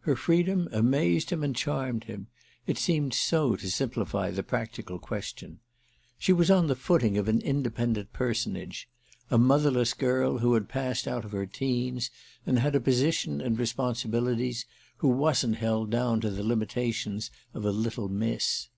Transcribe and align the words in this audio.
Her 0.00 0.16
freedom 0.16 0.68
amazed 0.70 1.30
him 1.30 1.42
and 1.42 1.56
charmed 1.56 2.04
him—it 2.04 2.76
seemed 2.76 3.14
so 3.14 3.56
to 3.56 3.70
simplify 3.70 4.30
the 4.30 4.42
practical 4.42 4.98
question. 4.98 5.60
She 6.18 6.30
was 6.30 6.50
on 6.50 6.66
the 6.66 6.76
footing 6.76 7.16
of 7.16 7.26
an 7.26 7.40
independent 7.40 8.12
personage—a 8.12 9.38
motherless 9.38 9.94
girl 9.94 10.40
who 10.40 10.52
had 10.52 10.68
passed 10.68 11.08
out 11.08 11.24
of 11.24 11.32
her 11.32 11.46
teens 11.46 12.10
and 12.44 12.58
had 12.58 12.74
a 12.74 12.80
position 12.80 13.40
and 13.40 13.58
responsibilities, 13.58 14.66
who 14.98 15.08
wasn't 15.08 15.56
held 15.56 15.88
down 15.88 16.20
to 16.20 16.28
the 16.28 16.44
limitations 16.44 17.30
of 17.54 17.64
a 17.64 17.70
little 17.72 18.10
miss. 18.10 18.68